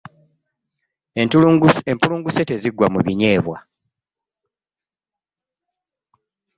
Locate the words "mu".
2.93-2.99